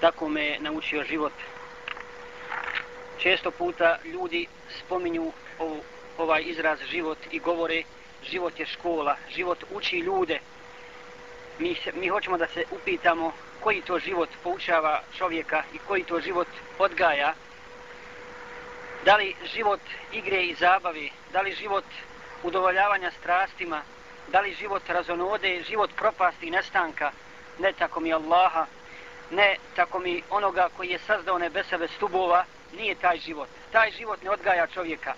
[0.00, 1.32] tako me naučio život.
[3.18, 4.46] Često puta ljudi
[4.78, 5.32] spominju
[6.18, 7.82] ovaj izraz život i govore
[8.30, 10.40] život je škola, život uči ljude.
[11.58, 16.20] Mi, se, mi hoćemo da se upitamo koji to život poučava čovjeka i koji to
[16.20, 16.48] život
[16.78, 17.34] odgaja.
[19.04, 19.80] Da li život
[20.12, 21.84] igre i zabavi, da li život
[22.42, 23.82] udovoljavanja strastima,
[24.28, 27.12] da li život razonode, život propasti i nestanka,
[27.58, 28.66] ne tako mi Allaha,
[29.30, 32.44] ne tako mi onoga koji je sazdao nebesa bez stubova,
[32.76, 33.48] nije taj život.
[33.72, 35.14] Taj život ne odgaja čovjeka.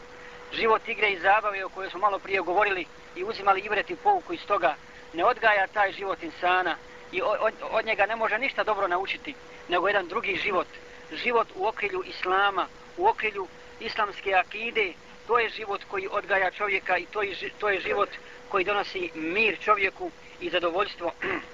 [0.52, 2.86] Život igre i zabave o kojoj smo malo prije govorili
[3.16, 4.74] i uzimali ivreti pouku iz toga,
[5.12, 6.76] ne odgaja taj život insana
[7.12, 9.34] i od, od njega ne može ništa dobro naučiti,
[9.68, 10.66] nego jedan drugi život.
[11.12, 12.66] Život u okrilju Islama,
[12.96, 13.48] u okrilju
[13.80, 14.92] islamske akide,
[15.26, 18.08] to je život koji odgaja čovjeka i to je, to je život
[18.48, 20.10] koji donosi mir čovjeku
[20.40, 21.12] i zadovoljstvo.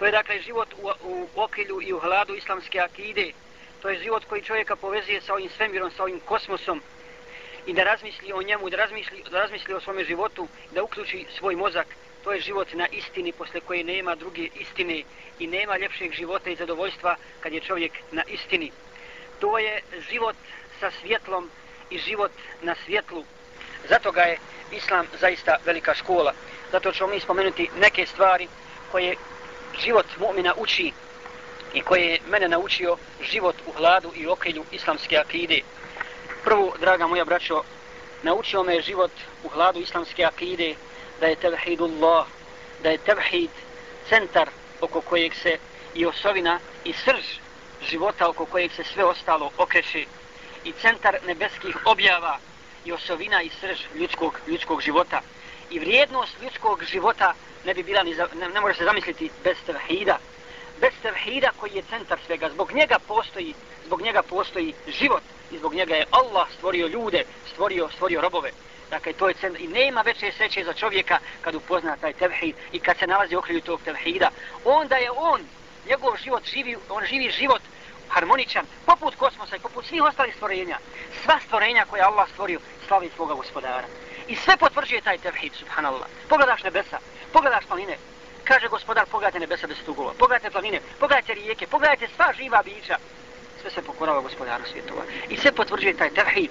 [0.00, 3.32] to je dakle život u, u okrilju i u hladu islamske akide.
[3.82, 6.82] To je život koji čovjeka povezuje sa ovim svemirom, sa ovim kosmosom
[7.66, 11.56] i da razmisli o njemu, da razmisli, da razmisli o svome životu, da uključi svoj
[11.56, 11.86] mozak.
[12.24, 15.02] To je život na istini posle koje nema druge istine
[15.38, 18.72] i nema ljepšeg života i zadovoljstva kad je čovjek na istini.
[19.40, 20.36] To je život
[20.80, 21.50] sa svjetlom
[21.90, 23.24] i život na svjetlu.
[23.88, 24.38] Zato ga je
[24.72, 26.32] Islam zaista velika škola.
[26.72, 28.48] Zato ćemo mi spomenuti neke stvari
[28.92, 29.16] koje
[29.84, 30.92] život mu'mina uči
[31.74, 32.96] i koje je mene naučio
[33.32, 35.60] život u hladu i okrilju islamske akide.
[36.44, 37.62] Prvo, draga moja braćo,
[38.22, 39.10] naučio me život
[39.44, 40.74] u hladu islamske akide
[41.20, 42.26] da je tevhidullah,
[42.82, 43.50] da je tevhid
[44.08, 44.48] centar
[44.80, 45.58] oko kojeg se
[45.94, 47.24] i osovina i srž
[47.90, 50.04] života oko kojeg se sve ostalo okreće
[50.64, 52.38] i centar nebeskih objava
[52.84, 55.20] i osovina i srž ljudskog, ljudskog života.
[55.70, 59.56] I vrijednost ljudskog života ne bi bila ni za, ne, ne može se zamisliti bez
[59.66, 60.18] tevhida.
[60.80, 62.50] Bez tevhida koji je centar svega.
[62.50, 63.54] Zbog njega postoji,
[63.86, 68.50] zbog njega postoji život i zbog njega je Allah stvorio ljude, stvorio, stvorio robove.
[68.90, 69.60] Dakle, to je centar.
[69.60, 73.38] I nema veće sreće za čovjeka kad upozna taj tevhid i kad se nalazi u
[73.38, 74.30] okrilju tog tevhida.
[74.64, 75.40] Onda je on,
[75.88, 77.62] njegov život živi, on živi život
[78.08, 80.78] harmoničan, poput kosmosa i poput svih ostalih stvorenja.
[81.24, 83.84] Sva stvorenja koje Allah stvorio, slavi svoga gospodara.
[84.30, 86.06] I sve potvrđuje taj tevhid, subhanallah.
[86.28, 86.98] Pogledaš nebesa,
[87.32, 87.96] pogledaš planine,
[88.44, 92.96] kaže gospodar, pogledajte nebesa bez stugova, pogledajte planine, pogledajte rijeke, pogledajte sva živa bića.
[93.60, 95.02] Sve se pokorava gospodaru svjetova.
[95.28, 96.50] I sve potvrđuje taj tevhid.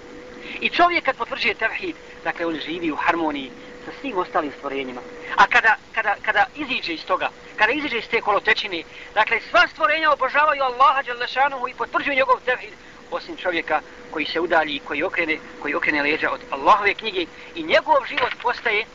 [0.60, 3.52] I čovjek kad potvrđuje tevhid, dakle on živi u harmoniji
[3.86, 5.02] sa svim ostalim stvorenjima.
[5.36, 10.12] A kada, kada, kada iziđe iz toga, kada iziđe iz te kolotečine, dakle sva stvorenja
[10.12, 12.74] obožavaju Allaha Đalešanuhu i potvrđuju njegov tevhid,
[13.12, 13.82] osim čovjeka
[14.12, 17.26] koji se udalji koji okrene, koji okrene leđa od Allahove knjige
[17.56, 18.86] i njegov život postaje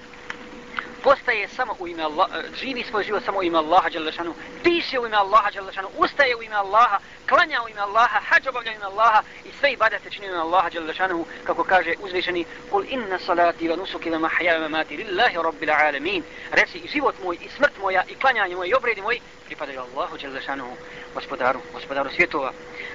[1.05, 2.29] postaje samo u ime Allah,
[2.61, 6.43] živi svoj život samo u ime Allaha Đalešanu, piše u ime Allaha Đalešanu, ustaje u
[6.43, 6.99] ime Allaha,
[7.29, 10.39] klanja u ime Allaha, hađ obavlja u ime Allaha i sve ibadete čini u ime
[10.39, 15.37] Allaha Đalešanu, kako kaže uzvišeni, kul inna salati wa nusuki wa mahja wa mati lillahi
[15.37, 16.23] rabbil alamin.
[16.51, 20.17] Reci i život moj i smrt moja i klanjanje moje i obredi moj pripadaju Allahu
[20.17, 20.77] Đalešanu,
[21.15, 22.53] gospodaru, gospodaru svjetova.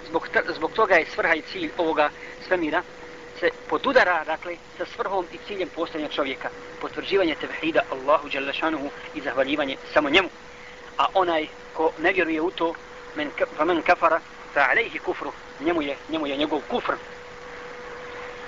[0.07, 2.09] Zbog, zbog toga je svrha i cilj ovoga
[2.47, 2.81] svemira,
[3.39, 6.49] se podudara, dakle, sa svrhom i ciljem postanja čovjeka.
[6.81, 10.29] Potvrđivanje tevhida Allahu Đalešanuhu i zahvaljivanje samo njemu.
[10.97, 12.73] A onaj ko ne vjeruje u to,
[13.15, 14.19] men, fa men kafara,
[14.53, 16.93] fa alejhi kufru, njemu je, njemu je njegov kufr.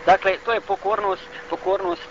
[0.05, 2.09] Dakle, to je pokornost, pokornost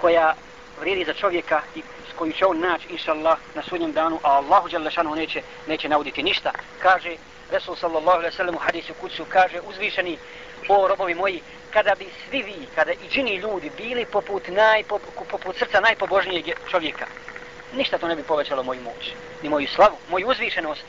[0.00, 0.34] koja
[0.80, 4.30] vrijedi za čovjeka i s koju će on naći, inša Allah, na sudnjem danu, a
[4.30, 6.52] Allahu Đalešanuhu neće, neće nauditi ništa.
[6.78, 7.16] Kaže,
[7.52, 10.18] Resul sallallahu alaihi sallam u hadisu kucu, kaže, uzvišeni,
[10.68, 14.84] o robovi moji, kada bi svi vi, kada i džini ljudi bili poput, naj,
[15.30, 17.06] poput srca najpobožnijeg čovjeka,
[17.72, 20.84] ništa to ne bi povećalo moju moć, ni moju slavu, moju uzvišenost.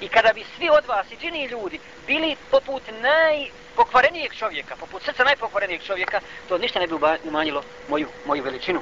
[0.00, 5.24] I kada bi svi od vas i džini ljudi bili poput najpokvarenijeg čovjeka, poput srca
[5.24, 6.94] najpokvarenijeg čovjeka, to ništa ne bi
[7.24, 8.80] umanjilo moju, moju veličinu.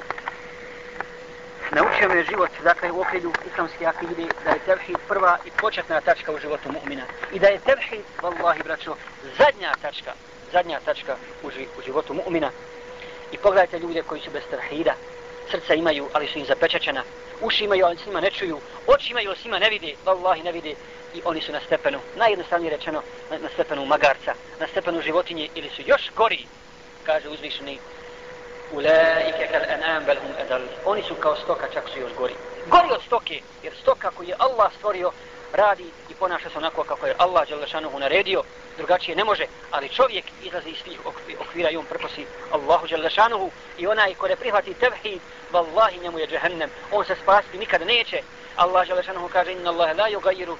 [1.75, 6.31] Naučio me život, dakle, u okrilju islamske akide, da je tevhid prva i početna tačka
[6.31, 7.03] u životu mu'mina.
[7.33, 8.95] I da je tevhid, vallahi braćo,
[9.37, 10.13] zadnja tačka
[10.55, 12.49] zadnja tačka u, u životu mu'mina.
[13.31, 14.93] I pogledajte ljude koji su bez tevhida.
[15.51, 17.03] Srca imaju, ali su im zapečačena.
[17.41, 18.59] Uši imaju, ali s njima ne čuju.
[18.87, 19.93] Oči imaju, ali s njima ne vide.
[20.05, 20.75] Vallahi, ne vide.
[21.13, 23.01] I oni su na stepenu, najjednostavnije rečeno,
[23.31, 26.45] na, na stepenu magarca, na stepenu životinje, ili su još gori,
[27.05, 27.79] kaže uzvišeni.
[28.71, 30.61] Ulaike kal anam bel hum edal.
[30.85, 32.33] Oni su kao stoka, čak su još gori.
[32.67, 35.11] Gori od stoke, jer stoka koju je Allah stvorio,
[35.53, 38.43] radi i ponaša se onako kako je Allah Đelešanuhu naredio,
[38.77, 40.99] drugačije ne može, ali čovjek izlazi iz tih
[41.39, 45.21] okvira i on prkosi Allahu Đelešanuhu i onaj ko ne prihvati tevhid,
[45.51, 48.21] vallahi njemu je džehennem, on se spasti nikad neće.
[48.55, 50.55] Allah Đelešanuhu kaže, inna Allah la yugayiru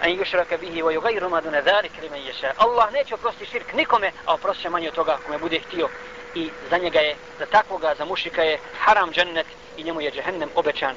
[0.00, 2.52] an yushraka bihi wa yughayyiru ma duna zalika liman yasha.
[2.56, 5.88] Allah neće oprostiti širk nikome, a oprosti manje od toga kome bude htio.
[6.36, 9.46] I za njega je, za takvoga, za mušika je haram džennet
[9.76, 10.94] i njemu je džehennem obećan.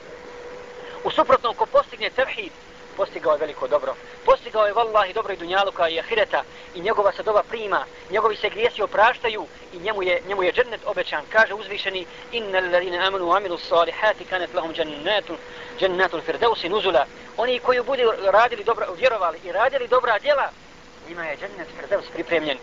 [1.04, 2.52] U suprotnom, ko postigne tevhid,
[2.98, 3.96] postigao je veliko dobro.
[4.26, 6.44] Postigao je vallahi dobro i dunjaluka i ahireta
[6.76, 10.82] i njegova se doba prima, njegovi se grijesi opraštaju i njemu je, njemu je džennet
[10.86, 11.24] obećan.
[11.30, 15.38] Kaže uzvišeni, innal ladine amanu wa amilu salihati kanet lahum džennetun,
[15.80, 17.06] džennetul firdausi nuzula.
[17.38, 20.50] Oni koji budu radili dobro, vjerovali i radili dobra djela,
[21.10, 22.58] njima je džennet firdaus pripremljen.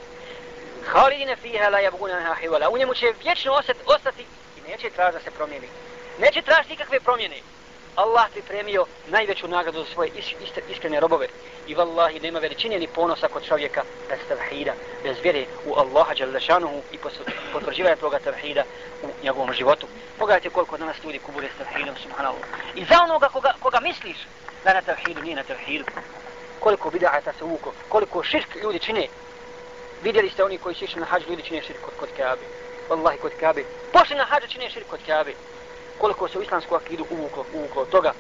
[0.93, 2.69] Halidine fiha la jabguna na hivala.
[2.69, 3.53] U njemu će vječno
[3.87, 5.69] ostati i neće tražiti da se promijeni.
[6.19, 7.37] Neće tražiti nikakve promjene.
[7.97, 11.29] Allah pripremio najveću nagradu za svoje is, is, iskrene robove.
[11.67, 14.73] I vallahi nema veličine ni ponosa kod čovjeka bez tevhida,
[15.03, 16.99] bez vjere u Allaha Đalešanuhu i
[17.53, 18.63] potvrđivanja toga tevhida
[19.03, 19.87] u njegovom životu.
[20.19, 22.43] Pogledajte koliko danas ljudi kubure s tevhidom, subhanallah.
[22.75, 24.17] I za onoga koga, koga misliš
[24.65, 25.85] da na tevhidu, nije na tevhidu.
[26.61, 29.07] Koliko bida'ata se uvuko, koliko širk ljudi čine.
[30.03, 32.45] Vidjeli ste oni koji su išli na hađ, ljudi čine širk kod, kod Kaabe.
[32.89, 33.65] Wallahi kod Kaabe.
[33.93, 35.35] Pošli na hađ, čine širk kod Kaabe
[35.99, 38.13] koliko se u islamsku akidu uvuklo, uvuklo toga.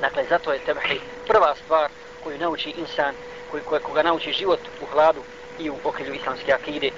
[0.00, 1.90] Dakle, zato je tebhi prva stvar
[2.24, 3.14] koju nauči insan,
[3.50, 5.22] koji, koga nauči život u hladu
[5.58, 6.90] i u okrilju islamske akide.